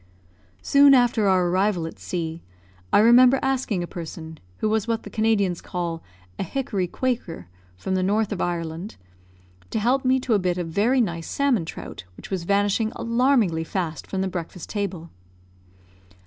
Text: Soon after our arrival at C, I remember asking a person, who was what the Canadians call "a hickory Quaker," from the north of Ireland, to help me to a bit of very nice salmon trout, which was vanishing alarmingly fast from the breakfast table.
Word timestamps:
Soon 0.63 0.95
after 0.95 1.27
our 1.27 1.47
arrival 1.49 1.85
at 1.85 1.99
C, 1.99 2.41
I 2.91 2.97
remember 2.97 3.37
asking 3.43 3.83
a 3.83 3.87
person, 3.87 4.39
who 4.57 4.67
was 4.67 4.87
what 4.87 5.03
the 5.03 5.11
Canadians 5.11 5.61
call 5.61 6.01
"a 6.39 6.43
hickory 6.43 6.87
Quaker," 6.87 7.47
from 7.77 7.93
the 7.93 8.01
north 8.01 8.31
of 8.31 8.41
Ireland, 8.41 8.95
to 9.69 9.77
help 9.77 10.03
me 10.03 10.19
to 10.21 10.33
a 10.33 10.39
bit 10.39 10.57
of 10.57 10.69
very 10.69 11.01
nice 11.01 11.27
salmon 11.27 11.65
trout, 11.65 12.05
which 12.17 12.31
was 12.31 12.45
vanishing 12.45 12.91
alarmingly 12.95 13.63
fast 13.63 14.07
from 14.07 14.21
the 14.21 14.27
breakfast 14.27 14.71
table. 14.71 15.11